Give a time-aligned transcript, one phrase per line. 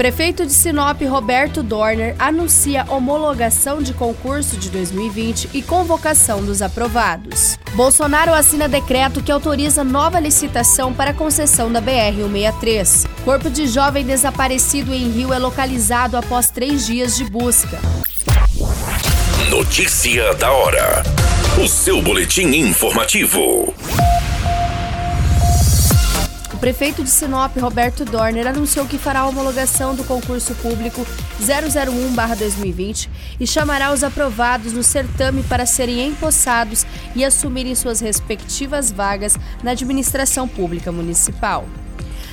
[0.00, 7.58] Prefeito de Sinop Roberto Dorner anuncia homologação de concurso de 2020 e convocação dos aprovados.
[7.74, 13.08] Bolsonaro assina decreto que autoriza nova licitação para concessão da BR-163.
[13.26, 17.78] Corpo de jovem desaparecido em Rio é localizado após três dias de busca.
[19.50, 21.02] Notícia da hora.
[21.62, 23.74] O seu boletim informativo
[26.60, 31.06] prefeito de Sinop, Roberto Dorner, anunciou que fará a homologação do concurso público
[31.40, 33.08] 001-2020
[33.40, 36.84] e chamará os aprovados no certame para serem empossados
[37.16, 41.64] e assumirem suas respectivas vagas na administração pública municipal.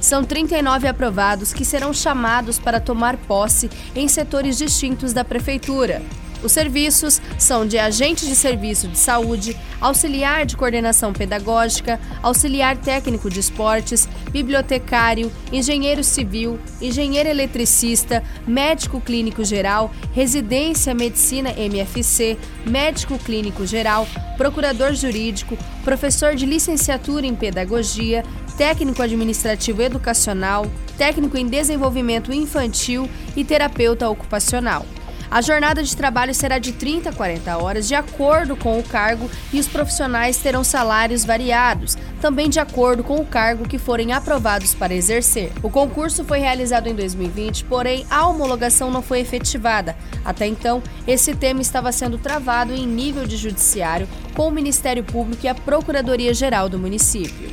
[0.00, 6.00] São 39 aprovados que serão chamados para tomar posse em setores distintos da Prefeitura.
[6.44, 13.30] Os serviços são de agente de serviço de saúde, auxiliar de coordenação pedagógica, auxiliar técnico
[13.30, 22.36] de esportes, bibliotecário, engenheiro civil, engenheiro eletricista, médico clínico geral, residência medicina MFC,
[22.66, 28.22] médico clínico geral, procurador jurídico, professor de licenciatura em pedagogia,
[28.58, 30.66] técnico administrativo educacional,
[30.98, 34.84] técnico em desenvolvimento infantil e terapeuta ocupacional.
[35.34, 39.28] A jornada de trabalho será de 30 a 40 horas, de acordo com o cargo,
[39.52, 44.74] e os profissionais terão salários variados, também de acordo com o cargo que forem aprovados
[44.74, 45.50] para exercer.
[45.60, 49.96] O concurso foi realizado em 2020, porém a homologação não foi efetivada.
[50.24, 55.44] Até então, esse tema estava sendo travado em nível de judiciário com o Ministério Público
[55.44, 57.50] e a Procuradoria-Geral do município.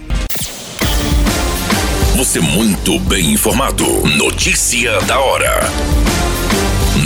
[2.15, 3.87] Você muito bem informado.
[4.15, 5.61] Notícia da hora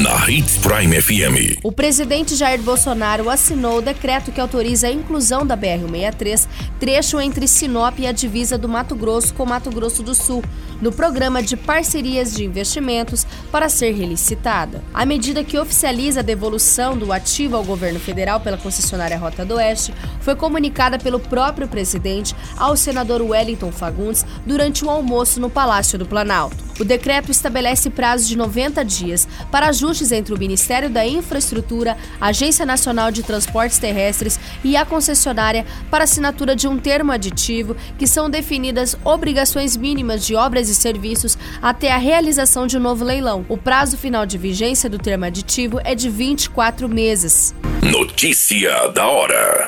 [0.06, 1.58] na Hits Prime FM.
[1.64, 6.48] O presidente Jair Bolsonaro assinou o decreto que autoriza a inclusão da BR-163,
[6.80, 10.44] trecho entre Sinop e a divisa do Mato Grosso com Mato Grosso do Sul,
[10.80, 14.83] no programa de parcerias de investimentos para ser relicitada.
[14.94, 19.55] A medida que oficializa a devolução do ativo ao governo federal pela concessionária Rota do
[19.55, 25.98] Oeste foi comunicada pelo próprio presidente ao senador Wellington Fagundes durante um almoço no Palácio
[25.98, 26.64] do Planalto.
[26.80, 32.27] O decreto estabelece prazo de 90 dias para ajustes entre o Ministério da Infraestrutura, a
[32.27, 38.05] Agência Nacional de Transportes Terrestres e a concessionária para assinatura de um termo aditivo, que
[38.05, 43.45] são definidas obrigações mínimas de obras e serviços até a realização de um novo leilão.
[43.47, 47.55] O prazo final de vigência do termo aditivo é de 24 meses.
[47.81, 49.67] Notícia da hora.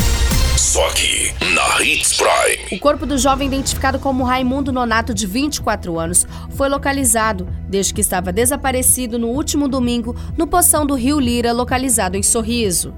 [0.71, 2.77] Só aqui, na Hits Prime.
[2.77, 7.99] O corpo do jovem identificado como Raimundo Nonato, de 24 anos, foi localizado desde que
[7.99, 12.93] estava desaparecido no último domingo no poção do Rio Lira, localizado em Sorriso.